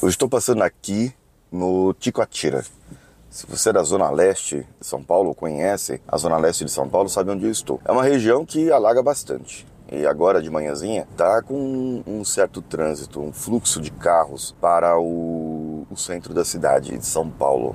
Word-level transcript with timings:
Eu 0.00 0.08
estou 0.08 0.28
passando 0.28 0.62
aqui 0.62 1.12
no 1.50 1.92
Ticoatira. 1.92 2.64
Se 3.28 3.44
você 3.46 3.70
é 3.70 3.72
da 3.72 3.82
Zona 3.82 4.08
Leste 4.10 4.64
de 4.80 4.86
São 4.86 5.02
Paulo, 5.02 5.34
conhece 5.34 6.00
a 6.06 6.16
Zona 6.16 6.36
Leste 6.36 6.64
de 6.64 6.70
São 6.70 6.88
Paulo, 6.88 7.08
sabe 7.08 7.32
onde 7.32 7.44
eu 7.44 7.50
estou. 7.50 7.80
É 7.84 7.90
uma 7.90 8.04
região 8.04 8.46
que 8.46 8.70
alaga 8.70 9.02
bastante. 9.02 9.66
E 9.90 10.06
agora 10.06 10.40
de 10.40 10.48
manhãzinha 10.50 11.08
tá 11.16 11.42
com 11.42 12.00
um 12.06 12.24
certo 12.24 12.62
trânsito, 12.62 13.20
um 13.20 13.32
fluxo 13.32 13.80
de 13.80 13.90
carros 13.90 14.54
para 14.60 14.96
o, 15.00 15.84
o 15.90 15.96
centro 15.96 16.32
da 16.32 16.44
cidade 16.44 16.96
de 16.96 17.04
São 17.04 17.28
Paulo. 17.28 17.74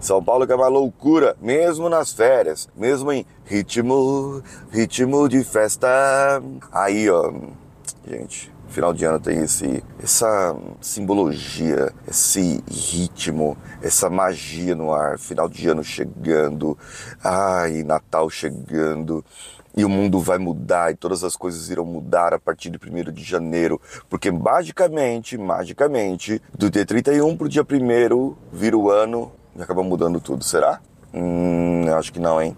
São 0.00 0.24
Paulo 0.24 0.46
que 0.46 0.52
é 0.54 0.56
uma 0.56 0.68
loucura, 0.68 1.36
mesmo 1.42 1.90
nas 1.90 2.10
férias, 2.10 2.70
mesmo 2.74 3.12
em 3.12 3.26
ritmo, 3.44 4.42
ritmo 4.70 5.28
de 5.28 5.44
festa. 5.44 6.42
Aí, 6.72 7.10
ó, 7.10 7.30
gente, 8.08 8.50
final 8.70 8.94
de 8.94 9.04
ano 9.04 9.20
tem 9.20 9.42
esse, 9.42 9.82
essa 10.02 10.56
simbologia, 10.80 11.92
esse 12.08 12.62
ritmo, 12.70 13.56
essa 13.82 14.08
magia 14.08 14.74
no 14.74 14.92
ar. 14.92 15.18
Final 15.18 15.48
de 15.48 15.68
ano 15.68 15.84
chegando, 15.84 16.78
ai, 17.22 17.82
Natal 17.82 18.30
chegando. 18.30 19.24
E 19.76 19.84
o 19.84 19.88
mundo 19.88 20.18
vai 20.18 20.38
mudar 20.38 20.90
e 20.90 20.96
todas 20.96 21.22
as 21.22 21.36
coisas 21.36 21.70
irão 21.70 21.84
mudar 21.84 22.34
a 22.34 22.38
partir 22.38 22.70
de 22.70 22.78
1 22.78 23.12
de 23.12 23.22
janeiro. 23.22 23.80
Porque 24.08 24.30
magicamente, 24.30 25.36
magicamente, 25.36 26.40
do 26.56 26.70
dia 26.70 26.84
31 26.84 27.36
para 27.36 27.46
o 27.46 27.48
dia 27.48 27.62
1 27.62 28.36
vira 28.52 28.76
o 28.76 28.90
ano 28.90 29.32
e 29.56 29.62
acaba 29.62 29.82
mudando 29.82 30.20
tudo. 30.20 30.44
Será? 30.44 30.80
Hum, 31.12 31.86
acho 31.94 32.12
que 32.12 32.20
não, 32.20 32.40
hein? 32.40 32.56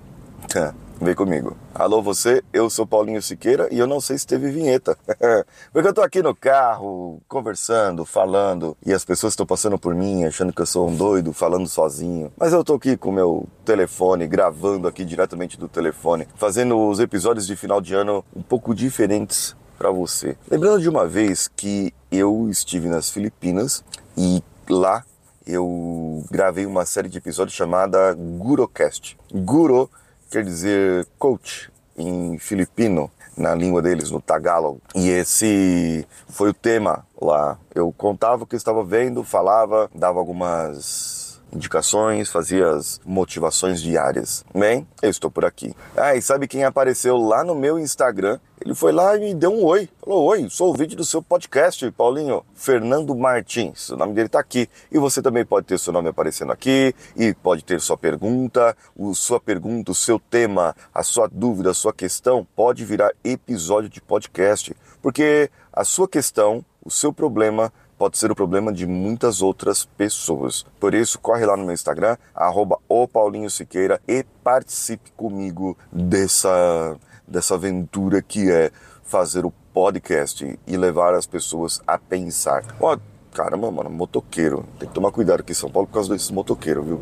Vem 1.02 1.16
comigo. 1.16 1.56
Alô 1.74 2.00
você, 2.00 2.44
eu 2.52 2.70
sou 2.70 2.86
Paulinho 2.86 3.20
Siqueira 3.20 3.66
e 3.72 3.78
eu 3.80 3.88
não 3.88 4.00
sei 4.00 4.16
se 4.16 4.24
teve 4.24 4.52
vinheta. 4.52 4.96
Porque 5.72 5.88
eu 5.88 5.92
tô 5.92 6.00
aqui 6.00 6.22
no 6.22 6.32
carro, 6.32 7.20
conversando, 7.26 8.04
falando, 8.04 8.76
e 8.86 8.92
as 8.92 9.04
pessoas 9.04 9.32
estão 9.32 9.44
passando 9.44 9.76
por 9.76 9.96
mim, 9.96 10.22
achando 10.22 10.52
que 10.52 10.62
eu 10.62 10.66
sou 10.66 10.88
um 10.88 10.94
doido, 10.94 11.32
falando 11.32 11.66
sozinho. 11.66 12.32
Mas 12.38 12.52
eu 12.52 12.62
tô 12.62 12.74
aqui 12.74 12.96
com 12.96 13.10
meu 13.10 13.48
telefone, 13.64 14.28
gravando 14.28 14.86
aqui 14.86 15.04
diretamente 15.04 15.58
do 15.58 15.66
telefone, 15.66 16.28
fazendo 16.36 16.78
os 16.78 17.00
episódios 17.00 17.48
de 17.48 17.56
final 17.56 17.80
de 17.80 17.94
ano 17.94 18.24
um 18.32 18.42
pouco 18.42 18.72
diferentes 18.72 19.56
para 19.76 19.90
você. 19.90 20.36
Lembrando 20.48 20.82
de 20.82 20.88
uma 20.88 21.04
vez 21.04 21.48
que 21.48 21.92
eu 22.12 22.48
estive 22.48 22.88
nas 22.88 23.10
Filipinas 23.10 23.82
e 24.16 24.40
lá 24.70 25.04
eu 25.44 26.24
gravei 26.30 26.64
uma 26.64 26.86
série 26.86 27.08
de 27.08 27.18
episódios 27.18 27.56
chamada 27.56 28.14
Gurocast. 28.14 29.18
Guro 29.34 29.90
quer 30.32 30.42
dizer 30.42 31.06
coach 31.18 31.70
em 31.94 32.38
filipino, 32.38 33.10
na 33.36 33.54
língua 33.54 33.82
deles, 33.82 34.10
no 34.10 34.20
Tagalog. 34.20 34.78
E 34.94 35.10
esse 35.10 36.06
foi 36.28 36.48
o 36.48 36.54
tema 36.54 37.06
lá. 37.20 37.58
Eu 37.74 37.92
contava 37.92 38.44
o 38.44 38.46
que 38.46 38.56
estava 38.56 38.82
vendo, 38.82 39.22
falava, 39.22 39.90
dava 39.94 40.18
algumas 40.18 41.40
indicações, 41.52 42.30
fazia 42.30 42.70
as 42.70 42.98
motivações 43.04 43.82
diárias. 43.82 44.42
Bem, 44.54 44.88
eu 45.02 45.10
estou 45.10 45.30
por 45.30 45.44
aqui. 45.44 45.76
Ah, 45.94 46.16
e 46.16 46.22
sabe 46.22 46.48
quem 46.48 46.64
apareceu 46.64 47.18
lá 47.18 47.44
no 47.44 47.54
meu 47.54 47.78
Instagram 47.78 48.40
ele 48.64 48.74
foi 48.74 48.92
lá 48.92 49.16
e 49.16 49.20
me 49.20 49.34
deu 49.34 49.52
um 49.52 49.64
oi. 49.64 49.88
Falou: 50.00 50.24
Oi, 50.26 50.48
sou 50.48 50.70
o 50.70 50.74
vídeo 50.74 50.96
do 50.96 51.04
seu 51.04 51.20
podcast, 51.20 51.90
Paulinho. 51.92 52.44
Fernando 52.54 53.14
Martins. 53.14 53.90
O 53.90 53.96
nome 53.96 54.14
dele 54.14 54.26
está 54.26 54.38
aqui. 54.38 54.68
E 54.90 54.98
você 54.98 55.20
também 55.20 55.44
pode 55.44 55.66
ter 55.66 55.78
seu 55.78 55.92
nome 55.92 56.08
aparecendo 56.08 56.52
aqui. 56.52 56.94
E 57.16 57.34
pode 57.34 57.64
ter 57.64 57.80
sua 57.80 57.96
pergunta, 57.96 58.76
o, 58.96 59.14
sua 59.14 59.40
pergunta, 59.40 59.90
o 59.90 59.94
seu 59.94 60.18
tema, 60.18 60.76
a 60.94 61.02
sua 61.02 61.28
dúvida, 61.28 61.70
a 61.70 61.74
sua 61.74 61.92
questão 61.92 62.46
pode 62.54 62.84
virar 62.84 63.10
episódio 63.24 63.90
de 63.90 64.00
podcast. 64.00 64.74
Porque 65.00 65.50
a 65.72 65.84
sua 65.84 66.06
questão, 66.06 66.64
o 66.84 66.90
seu 66.90 67.12
problema, 67.12 67.72
pode 67.98 68.16
ser 68.18 68.30
o 68.30 68.34
problema 68.34 68.72
de 68.72 68.86
muitas 68.86 69.42
outras 69.42 69.84
pessoas. 69.84 70.64
Por 70.78 70.94
isso, 70.94 71.18
corre 71.18 71.44
lá 71.44 71.56
no 71.56 71.64
meu 71.64 71.74
Instagram, 71.74 72.16
arroba 72.34 72.78
o 72.88 73.08
Paulinho 73.08 73.50
Siqueira 73.50 74.00
e 74.06 74.24
participe 74.44 75.10
comigo 75.16 75.76
dessa 75.92 76.96
dessa 77.26 77.54
aventura 77.54 78.22
que 78.22 78.50
é 78.50 78.70
fazer 79.02 79.44
o 79.44 79.52
podcast 79.72 80.58
e 80.66 80.76
levar 80.76 81.14
as 81.14 81.26
pessoas 81.26 81.80
a 81.86 81.98
pensar. 81.98 82.64
Ó, 82.80 82.94
oh, 82.94 82.98
caramba, 83.34 83.70
mano, 83.70 83.90
motoqueiro. 83.90 84.64
Tem 84.78 84.88
que 84.88 84.94
tomar 84.94 85.10
cuidado 85.10 85.40
aqui 85.40 85.52
em 85.52 85.54
São 85.54 85.70
Paulo 85.70 85.86
por 85.86 85.94
causa 85.94 86.12
desses 86.12 86.30
motoqueiros, 86.30 86.84
viu? 86.84 87.00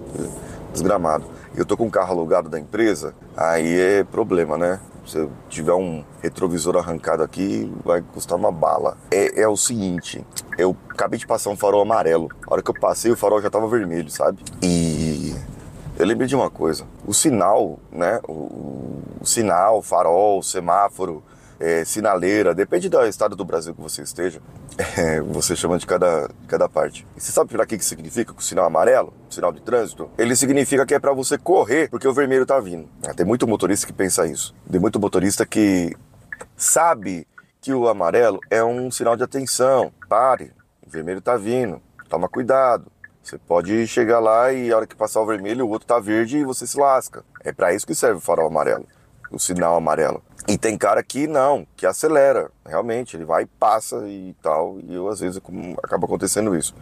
Desgramado. 0.73 1.25
Eu 1.55 1.65
tô 1.65 1.77
com 1.77 1.87
um 1.87 1.91
carro 1.91 2.13
alugado 2.13 2.49
da 2.49 2.59
empresa, 2.59 3.15
aí 3.37 3.79
é 3.79 4.05
problema, 4.05 4.57
né? 4.57 4.81
Se 5.07 5.19
eu 5.19 5.33
tiver 5.49 5.73
um 5.73 6.05
retrovisor 6.23 6.77
arrancado 6.77 7.23
aqui, 7.23 7.73
vai 7.85 8.03
custar 8.03 8.39
uma 8.39 8.53
bala. 8.53 8.97
É, 9.11 9.43
é 9.43 9.49
o 9.49 9.57
seguinte, 9.57 10.25
eu 10.57 10.77
acabei 10.89 11.19
de 11.19 11.27
passar 11.27 11.51
um 11.51 11.57
farol 11.57 11.83
amarelo. 11.83 12.29
A 12.47 12.53
hora 12.53 12.63
que 12.63 12.71
eu 12.71 12.75
passei, 12.75 13.11
o 13.11 13.17
farol 13.17 13.43
já 13.43 13.51
tava 13.51 13.67
vermelho, 13.67 14.11
sabe? 14.11 14.45
E 14.63 15.35
eu 15.99 16.07
lembrei 16.07 16.29
de 16.29 16.37
uma 16.37 16.51
coisa: 16.51 16.85
o 17.07 17.13
sinal, 17.13 17.79
né? 17.91 18.21
O, 18.29 18.33
sinal, 19.23 19.83
farol, 19.83 20.43
semáforo, 20.43 21.23
é, 21.61 21.85
sinaleira, 21.85 22.55
depende 22.55 22.89
do 22.89 23.05
estado 23.05 23.37
do 23.37 23.45
Brasil 23.45 23.75
que 23.75 23.81
você 23.83 24.03
esteja, 24.03 24.41
é, 24.97 25.21
você 25.21 25.55
chama 25.55 25.79
de 25.79 25.87
cada, 25.87 26.31
cada 26.49 26.69
parte. 26.69 27.07
E 27.15 27.21
você 27.21 27.31
sabe 27.31 27.51
para 27.51 27.67
que, 27.67 27.77
que 27.77 27.85
significa 27.85 28.33
o 28.33 28.41
sinal 28.41 28.65
amarelo, 28.65 29.13
sinal 29.29 29.53
de 29.53 29.61
trânsito? 29.61 30.11
Ele 30.17 30.35
significa 30.35 30.87
que 30.87 30.95
é 30.95 30.99
para 30.99 31.13
você 31.13 31.37
correr 31.37 31.91
porque 31.91 32.09
o 32.09 32.15
vermelho 32.15 32.47
tá 32.47 32.59
vindo. 32.59 32.89
É, 33.03 33.13
tem 33.13 33.27
muito 33.27 33.47
motorista 33.47 33.87
que 33.87 33.93
pensa 33.93 34.27
isso. 34.27 34.55
Tem 34.71 34.81
muito 34.81 34.99
motorista 34.99 35.45
que 35.45 35.95
sabe 36.57 37.27
que 37.61 37.75
o 37.75 37.89
amarelo 37.89 38.41
é 38.49 38.65
um 38.65 38.91
sinal 38.91 39.15
de 39.17 39.23
atenção. 39.23 39.93
Pare, 40.09 40.53
o 40.85 40.89
vermelho 40.91 41.21
tá 41.21 41.37
vindo, 41.37 41.81
toma 42.09 42.29
cuidado. 42.29 42.91
Você 43.23 43.39
pode 43.39 43.87
chegar 43.87 44.19
lá 44.19 44.53
e 44.53 44.73
a 44.73 44.77
hora 44.77 44.87
que 44.87 44.97
passar 44.97 45.21
o 45.21 45.27
vermelho, 45.27 45.67
o 45.67 45.71
outro 45.71 45.87
tá 45.87 46.01
verde 46.01 46.39
e 46.39 46.45
você 46.45 46.67
se 46.67 46.79
lasca. 46.79 47.23
É 47.45 47.53
para 47.53 47.73
isso 47.73 47.87
que 47.87 47.95
serve 47.95 48.19
o 48.19 48.21
farol 48.21 48.49
amarelo, 48.49 48.87
o 49.31 49.39
sinal 49.39 49.77
amarelo. 49.77 50.23
E 50.49 50.57
tem 50.57 50.77
cara 50.77 51.03
que 51.03 51.27
não, 51.27 51.67
que 51.77 51.87
acelera, 51.87 52.51
realmente, 52.67 53.17
ele 53.17 53.25
vai 53.25 53.43
e 53.43 53.47
passa 53.47 54.09
e 54.09 54.35
tal, 54.43 54.81
e 54.81 54.95
eu 54.95 55.09
às 55.09 55.21
vezes 55.21 55.41
acaba 55.83 56.07
acontecendo 56.07 56.57
isso. 56.57 56.75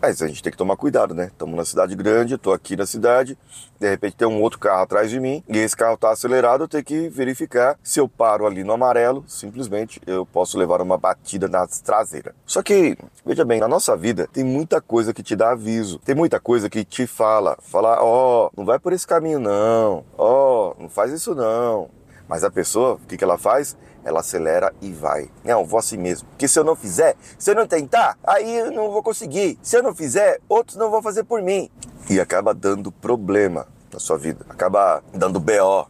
Mas 0.00 0.22
a 0.22 0.28
gente 0.28 0.42
tem 0.42 0.50
que 0.50 0.56
tomar 0.56 0.76
cuidado, 0.76 1.14
né? 1.14 1.26
Estamos 1.26 1.54
na 1.54 1.64
cidade 1.64 1.94
grande, 1.94 2.34
estou 2.34 2.54
aqui 2.54 2.74
na 2.74 2.86
cidade, 2.86 3.36
de 3.78 3.90
repente 3.90 4.16
tem 4.16 4.26
um 4.26 4.40
outro 4.40 4.58
carro 4.58 4.82
atrás 4.82 5.10
de 5.10 5.20
mim 5.20 5.44
e 5.46 5.58
esse 5.58 5.76
carro 5.76 5.94
está 5.94 6.10
acelerado, 6.10 6.64
eu 6.64 6.68
tenho 6.68 6.84
que 6.84 7.08
verificar 7.10 7.78
se 7.82 8.00
eu 8.00 8.08
paro 8.08 8.46
ali 8.46 8.64
no 8.64 8.72
amarelo, 8.72 9.22
simplesmente 9.26 10.00
eu 10.06 10.24
posso 10.24 10.56
levar 10.56 10.80
uma 10.80 10.96
batida 10.96 11.48
na 11.48 11.66
traseira. 11.66 12.34
Só 12.46 12.62
que, 12.62 12.96
veja 13.26 13.44
bem, 13.44 13.60
na 13.60 13.68
nossa 13.68 13.94
vida 13.94 14.26
tem 14.32 14.42
muita 14.42 14.80
coisa 14.80 15.12
que 15.12 15.22
te 15.22 15.36
dá 15.36 15.50
aviso, 15.50 15.98
tem 15.98 16.14
muita 16.14 16.40
coisa 16.40 16.70
que 16.70 16.82
te 16.82 17.06
fala, 17.06 17.58
fala, 17.60 18.02
ó, 18.02 18.46
oh, 18.46 18.50
não 18.56 18.64
vai 18.64 18.78
por 18.78 18.94
esse 18.94 19.06
caminho 19.06 19.38
não, 19.38 20.04
ó, 20.16 20.70
oh, 20.78 20.82
não 20.82 20.88
faz 20.88 21.12
isso 21.12 21.34
não. 21.34 21.99
Mas 22.30 22.44
a 22.44 22.50
pessoa, 22.50 22.94
o 22.94 23.00
que, 23.00 23.16
que 23.16 23.24
ela 23.24 23.36
faz? 23.36 23.76
ela 24.04 24.20
acelera 24.20 24.72
e 24.80 24.90
vai. 24.92 25.30
Não, 25.44 25.64
vou 25.64 25.78
assim 25.78 25.96
mesmo. 25.96 26.26
Porque 26.30 26.48
se 26.48 26.58
eu 26.58 26.64
não 26.64 26.74
fizer, 26.74 27.16
se 27.38 27.50
eu 27.50 27.54
não 27.54 27.66
tentar, 27.66 28.16
aí 28.24 28.58
eu 28.58 28.70
não 28.70 28.90
vou 28.90 29.02
conseguir. 29.02 29.58
Se 29.62 29.76
eu 29.76 29.82
não 29.82 29.94
fizer, 29.94 30.40
outros 30.48 30.76
não 30.76 30.90
vão 30.90 31.02
fazer 31.02 31.24
por 31.24 31.42
mim. 31.42 31.70
E 32.08 32.18
acaba 32.18 32.54
dando 32.54 32.90
problema 32.90 33.66
na 33.92 33.98
sua 33.98 34.16
vida. 34.16 34.46
Acaba 34.48 35.02
dando 35.12 35.38
BO. 35.38 35.86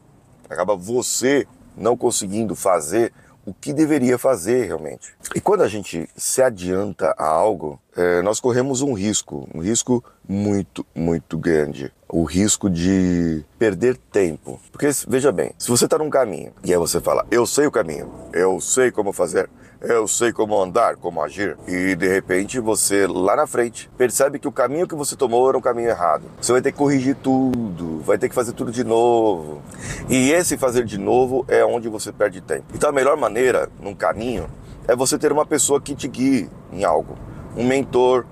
Acaba 0.49 0.75
você 0.75 1.47
não 1.77 1.97
conseguindo 1.97 2.57
fazer 2.57 3.13
o 3.51 3.55
que 3.61 3.73
deveria 3.73 4.17
fazer 4.17 4.67
realmente. 4.67 5.13
E 5.35 5.41
quando 5.41 5.63
a 5.63 5.69
gente 5.69 6.09
se 6.17 6.41
adianta 6.41 7.13
a 7.19 7.27
algo, 7.27 7.81
é, 7.97 8.23
nós 8.23 8.39
corremos 8.39 8.81
um 8.81 8.93
risco, 8.93 9.49
um 9.53 9.61
risco 9.61 10.05
muito, 10.29 10.87
muito 10.95 11.37
grande. 11.37 11.93
O 12.09 12.23
risco 12.23 12.71
de 12.71 13.45
perder 13.59 13.97
tempo. 13.97 14.61
Porque, 14.71 14.89
veja 15.09 15.33
bem, 15.33 15.53
se 15.59 15.69
você 15.69 15.85
está 15.85 15.99
num 15.99 16.09
caminho 16.09 16.53
e 16.65 16.73
aí 16.73 16.79
você 16.79 17.01
fala, 17.01 17.27
eu 17.31 17.45
sei 17.45 17.67
o 17.67 17.73
caminho, 17.73 18.09
eu 18.33 18.61
sei 18.61 18.93
como 18.93 19.13
fazer, 19.13 19.51
eu 19.81 20.07
sei 20.07 20.33
como 20.33 20.61
andar, 20.61 20.97
como 20.97 21.23
agir, 21.23 21.57
e 21.67 21.95
de 21.95 22.07
repente 22.07 22.61
você 22.61 23.07
lá 23.07 23.35
na 23.35 23.47
frente 23.47 23.91
percebe 23.97 24.39
que 24.39 24.49
o 24.49 24.53
caminho 24.53 24.87
que 24.87 24.95
você 24.95 25.17
tomou 25.17 25.49
era 25.49 25.57
um 25.57 25.61
caminho 25.61 25.89
errado. 25.89 26.25
Você 26.41 26.53
vai 26.53 26.61
ter 26.61 26.73
que 26.73 26.79
corrigir 26.79 27.17
tudo, 27.17 28.01
vai 28.01 28.19
ter 28.19 28.29
que 28.29 28.35
fazer 28.35 28.53
tudo 28.53 28.71
de 28.71 28.85
novo. 28.85 29.63
E 30.09 30.31
esse 30.33 30.57
fazer 30.59 30.85
de 30.85 30.99
novo 30.99 31.45
é 31.49 31.65
onde 31.65 31.89
você 31.89 32.13
perde 32.13 32.41
tempo. 32.41 32.65
Então 32.75 32.91
a 32.91 32.93
melhor 32.93 33.17
maneira 33.17 33.69
num 33.81 33.95
caminho 33.95 34.49
é 34.87 34.95
você 34.95 35.19
ter 35.19 35.33
uma 35.33 35.47
pessoa 35.47 35.81
que 35.81 35.95
te 35.95 36.09
guie 36.09 36.51
em 36.73 36.85
algo 36.85 37.17
um 37.57 37.67
mentor, 37.67 38.25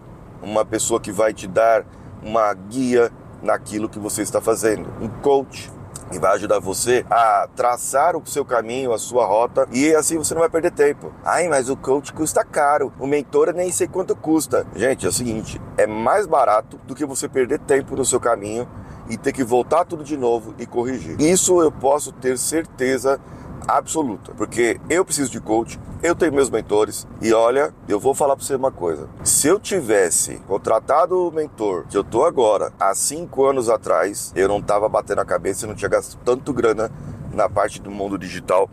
uma 0.43 0.65
pessoa 0.65 1.01
que 1.01 1.11
vai 1.11 1.33
te 1.33 1.47
dar 1.47 1.85
uma 2.23 2.53
guia 2.53 3.11
naquilo 3.43 3.89
que 3.89 3.99
você 3.99 4.23
está 4.23 4.41
fazendo, 4.41 4.89
um 5.01 5.09
coach 5.09 5.71
que 6.11 6.19
vai 6.19 6.35
ajudar 6.35 6.59
você 6.59 7.05
a 7.11 7.49
traçar 7.55 8.17
o 8.17 8.23
seu 8.27 8.45
caminho, 8.45 8.93
a 8.93 8.99
sua 8.99 9.27
rota 9.27 9.69
e 9.73 9.95
assim 9.95 10.19
você 10.19 10.35
não 10.35 10.41
vai 10.41 10.51
perder 10.51 10.73
tempo. 10.73 11.13
Ai, 11.25 11.49
mas 11.49 11.69
o 11.69 11.77
coach 11.77 12.13
custa 12.13 12.45
caro, 12.45 12.93
o 12.99 13.07
mentor 13.07 13.53
nem 13.53 13.71
sei 13.71 13.87
quanto 13.87 14.17
custa. 14.17 14.67
Gente, 14.75 15.07
é 15.07 15.09
o 15.09 15.13
seguinte, 15.13 15.61
é 15.77 15.87
mais 15.87 16.27
barato 16.27 16.79
do 16.87 16.95
que 16.95 17.05
você 17.05 17.29
perder 17.29 17.59
tempo 17.61 17.97
no 17.97 18.05
seu 18.05 18.21
caminho 18.21 18.69
e 19.09 19.17
ter 19.17 19.33
que 19.33 19.43
voltar 19.43 19.85
tudo 19.85 20.05
de 20.05 20.17
novo 20.17 20.55
e 20.59 20.67
corrigir. 20.67 21.21
Isso 21.21 21.61
eu 21.63 21.73
posso 21.73 22.13
ter 22.13 22.39
certeza 22.39 23.19
absoluta, 23.67 24.33
porque 24.37 24.81
eu 24.89 25.05
preciso 25.05 25.31
de 25.31 25.41
coach, 25.41 25.79
eu 26.03 26.15
tenho 26.15 26.33
meus 26.33 26.51
mentores 26.51 27.07
e 27.21 27.33
olha, 27.33 27.75
eu 27.89 27.99
vou 27.99 28.15
falar 28.15 28.37
para 28.37 28.45
você 28.45 28.55
uma 28.55 28.71
coisa. 28.71 29.09
Se 29.25 29.49
eu 29.49 29.59
tivesse 29.59 30.37
contratado 30.47 31.29
o 31.29 31.33
mentor 31.33 31.87
que 31.89 31.97
eu 31.97 32.05
tô 32.05 32.25
agora 32.25 32.73
há 32.79 32.95
cinco 32.95 33.47
anos 33.47 33.69
atrás, 33.69 34.33
eu 34.37 34.49
não 34.49 34.63
tava 34.63 34.89
batendo 34.89 35.21
a 35.21 35.25
cabeça 35.25 35.65
e 35.65 35.69
não 35.69 35.75
tinha 35.75 35.89
gasto 35.89 36.19
tanto 36.25 36.53
grana 36.53 36.91
na 37.33 37.49
parte 37.49 37.81
do 37.81 37.91
mundo 37.91 38.19
digital 38.19 38.71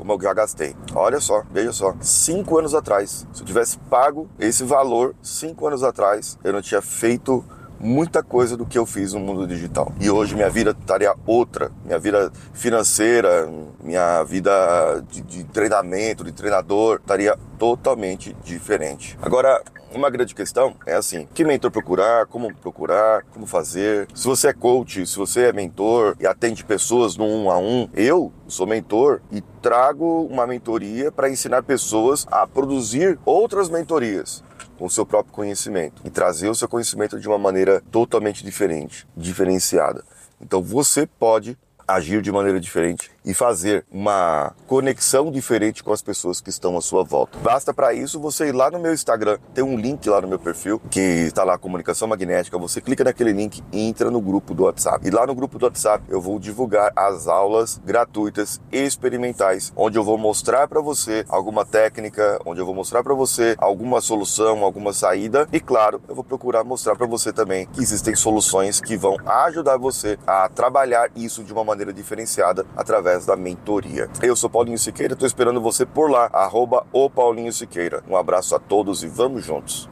como 0.00 0.14
eu 0.14 0.20
já 0.22 0.32
gastei. 0.32 0.74
Olha 0.94 1.20
só, 1.20 1.42
veja 1.52 1.72
só, 1.72 1.94
cinco 2.00 2.58
anos 2.58 2.74
atrás, 2.74 3.26
se 3.34 3.42
eu 3.42 3.46
tivesse 3.46 3.78
pago 3.90 4.30
esse 4.38 4.64
valor 4.64 5.14
cinco 5.22 5.66
anos 5.66 5.84
atrás, 5.84 6.38
eu 6.42 6.54
não 6.54 6.62
tinha 6.62 6.80
feito 6.80 7.44
muita 7.80 8.22
coisa 8.22 8.56
do 8.56 8.66
que 8.66 8.78
eu 8.78 8.84
fiz 8.84 9.14
no 9.14 9.20
mundo 9.20 9.46
digital. 9.46 9.92
E 9.98 10.10
hoje 10.10 10.34
minha 10.34 10.50
vida 10.50 10.76
estaria 10.78 11.14
outra. 11.26 11.72
Minha 11.84 11.98
vida 11.98 12.30
financeira, 12.52 13.50
minha 13.82 14.22
vida 14.22 15.02
de, 15.10 15.22
de 15.22 15.44
treinamento, 15.44 16.22
de 16.22 16.32
treinador, 16.32 17.00
estaria 17.00 17.36
totalmente 17.58 18.36
diferente. 18.44 19.18
Agora, 19.22 19.62
uma 19.92 20.10
grande 20.10 20.34
questão 20.34 20.74
é 20.86 20.94
assim: 20.94 21.26
que 21.34 21.44
mentor 21.44 21.70
procurar, 21.70 22.26
como 22.26 22.54
procurar, 22.54 23.24
como 23.32 23.46
fazer. 23.46 24.06
Se 24.14 24.26
você 24.26 24.48
é 24.48 24.52
coach, 24.52 25.06
se 25.06 25.16
você 25.16 25.48
é 25.48 25.52
mentor 25.52 26.16
e 26.20 26.26
atende 26.26 26.64
pessoas 26.64 27.16
no 27.16 27.24
um 27.24 27.50
a 27.50 27.58
um, 27.58 27.88
eu 27.94 28.32
sou 28.46 28.66
mentor 28.66 29.20
e 29.32 29.40
trago 29.62 30.26
uma 30.30 30.46
mentoria 30.46 31.10
para 31.10 31.30
ensinar 31.30 31.62
pessoas 31.62 32.26
a 32.30 32.46
produzir 32.46 33.18
outras 33.24 33.68
mentorias 33.68 34.42
com 34.80 34.86
o 34.86 34.90
seu 34.90 35.04
próprio 35.04 35.34
conhecimento 35.34 36.00
e 36.06 36.08
trazer 36.08 36.48
o 36.48 36.54
seu 36.54 36.66
conhecimento 36.66 37.20
de 37.20 37.28
uma 37.28 37.38
maneira 37.38 37.82
totalmente 37.92 38.42
diferente, 38.42 39.06
diferenciada. 39.14 40.02
Então 40.40 40.62
você 40.62 41.06
pode 41.06 41.58
agir 41.86 42.22
de 42.22 42.32
maneira 42.32 42.58
diferente 42.58 43.10
e 43.24 43.34
fazer 43.34 43.84
uma 43.90 44.54
conexão 44.66 45.30
diferente 45.30 45.82
com 45.82 45.92
as 45.92 46.02
pessoas 46.02 46.40
que 46.40 46.50
estão 46.50 46.76
à 46.76 46.80
sua 46.80 47.02
volta. 47.02 47.38
Basta 47.38 47.72
para 47.74 47.92
isso 47.92 48.20
você 48.20 48.48
ir 48.48 48.52
lá 48.52 48.70
no 48.70 48.78
meu 48.78 48.92
Instagram, 48.92 49.38
tem 49.54 49.64
um 49.64 49.76
link 49.76 50.08
lá 50.08 50.20
no 50.20 50.28
meu 50.28 50.38
perfil 50.38 50.80
que 50.90 51.00
está 51.00 51.44
lá 51.44 51.58
comunicação 51.58 52.08
magnética, 52.08 52.58
você 52.58 52.80
clica 52.80 53.04
naquele 53.04 53.32
link 53.32 53.62
e 53.72 53.88
entra 53.88 54.10
no 54.10 54.20
grupo 54.20 54.54
do 54.54 54.64
WhatsApp. 54.64 55.06
E 55.06 55.10
lá 55.10 55.26
no 55.26 55.34
grupo 55.34 55.58
do 55.58 55.64
WhatsApp 55.64 56.04
eu 56.08 56.20
vou 56.20 56.38
divulgar 56.38 56.92
as 56.96 57.28
aulas 57.28 57.80
gratuitas 57.84 58.60
e 58.72 58.78
experimentais, 58.78 59.72
onde 59.76 59.98
eu 59.98 60.04
vou 60.04 60.16
mostrar 60.16 60.68
para 60.68 60.80
você 60.80 61.24
alguma 61.28 61.64
técnica, 61.64 62.40
onde 62.44 62.60
eu 62.60 62.66
vou 62.66 62.74
mostrar 62.74 63.02
para 63.02 63.14
você 63.14 63.54
alguma 63.58 64.00
solução, 64.00 64.64
alguma 64.64 64.92
saída 64.92 65.48
e 65.52 65.60
claro, 65.60 66.00
eu 66.08 66.14
vou 66.14 66.24
procurar 66.24 66.64
mostrar 66.64 66.96
para 66.96 67.06
você 67.06 67.32
também 67.32 67.66
que 67.66 67.80
existem 67.80 68.14
soluções 68.14 68.80
que 68.80 68.96
vão 68.96 69.16
ajudar 69.26 69.76
você 69.76 70.18
a 70.26 70.48
trabalhar 70.48 71.10
isso 71.16 71.42
de 71.42 71.52
uma 71.52 71.64
maneira 71.64 71.92
diferenciada 71.92 72.64
através 72.76 73.09
através 73.10 73.26
da 73.26 73.36
mentoria. 73.36 74.08
Eu 74.22 74.36
sou 74.36 74.48
Paulinho 74.48 74.78
Siqueira, 74.78 75.14
estou 75.14 75.26
esperando 75.26 75.60
você 75.60 75.84
por 75.84 76.10
lá, 76.10 76.30
arroba 76.32 76.86
o 76.92 77.10
Paulinho 77.10 77.52
Siqueira. 77.52 78.02
Um 78.08 78.16
abraço 78.16 78.54
a 78.54 78.58
todos 78.58 79.02
e 79.02 79.08
vamos 79.08 79.44
juntos. 79.44 79.88